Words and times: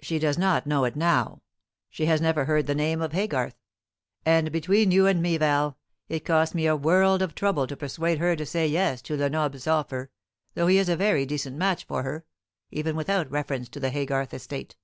"She 0.00 0.18
does 0.18 0.38
not 0.38 0.66
know 0.66 0.84
it 0.84 0.96
now. 0.96 1.42
She 1.90 2.06
has 2.06 2.22
never 2.22 2.46
heard 2.46 2.66
the 2.66 2.74
name 2.74 3.02
of 3.02 3.12
Haygarth. 3.12 3.56
And, 4.24 4.50
between 4.50 4.90
you 4.90 5.06
and 5.06 5.20
me, 5.20 5.36
Val, 5.36 5.76
it 6.08 6.24
cost 6.24 6.54
me 6.54 6.64
a 6.64 6.74
world 6.74 7.20
of 7.20 7.34
trouble 7.34 7.66
to 7.66 7.76
persuade 7.76 8.16
her 8.16 8.34
to 8.34 8.46
say 8.46 8.66
yes 8.66 9.02
to 9.02 9.14
Lenoble's 9.14 9.66
offer, 9.66 10.10
though 10.54 10.68
he 10.68 10.78
is 10.78 10.88
a 10.88 10.96
very 10.96 11.26
decent 11.26 11.58
match 11.58 11.84
for 11.84 12.02
her, 12.02 12.24
even 12.70 12.96
without 12.96 13.30
reference 13.30 13.68
to 13.68 13.78
the 13.78 13.90
Haygarth 13.90 14.32
estate." 14.32 14.74